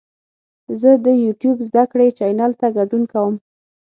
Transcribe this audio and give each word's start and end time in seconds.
زه 0.79 0.91
د 1.05 1.07
یوټیوب 1.25 1.57
زده 1.69 1.83
کړې 1.91 2.07
چینل 2.17 2.51
ته 2.59 2.67
ګډون 2.77 3.03
کوم. 3.11 3.35